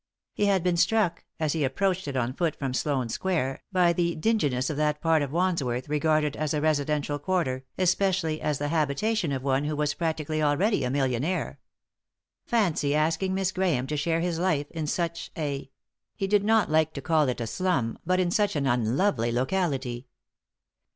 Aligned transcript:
He 0.33 0.45
had 0.47 0.63
been 0.63 0.77
struck, 0.77 1.25
as 1.39 1.53
he 1.53 1.63
approached 1.63 2.07
it 2.07 2.17
on 2.17 2.33
foot 2.33 2.55
from 2.57 2.73
Sloane 2.73 3.07
Square, 3.07 3.61
by 3.71 3.93
the 3.93 4.15
dinginess 4.15 4.71
of 4.71 4.77
that 4.77 4.99
part 4.99 5.21
of 5.21 5.31
Wandsworth 5.31 5.87
regarded 5.87 6.35
as 6.35 6.55
a 6.55 6.59
residential 6.59 7.19
quarter, 7.19 7.65
especially 7.77 8.41
as 8.41 8.57
the 8.57 8.69
habitation 8.69 9.31
of 9.31 9.43
one 9.43 9.65
who 9.65 9.75
was 9.75 9.93
practically 9.93 10.41
already 10.41 10.83
a 10.83 10.89
million 10.89 11.23
aire. 11.23 11.59
Fancy 12.47 12.95
asking 12.95 13.35
Miss 13.35 13.51
Grahame 13.51 13.85
to 13.85 13.95
share 13.95 14.21
his 14.21 14.39
life 14.39 14.71
in 14.71 14.87
such 14.87 15.29
a— 15.37 15.69
he 16.17 16.25
did 16.25 16.43
not 16.43 16.67
like 16.71 16.93
to 16.93 17.01
call 17.03 17.29
it 17.29 17.39
a 17.39 17.45
slum, 17.45 17.99
hut 18.07 18.19
in 18.19 18.31
such 18.31 18.55
an 18.55 18.65
unlovely 18.65 19.31
locality. 19.31 20.07